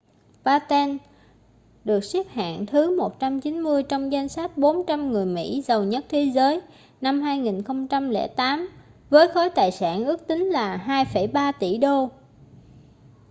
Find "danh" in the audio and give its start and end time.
4.11-4.27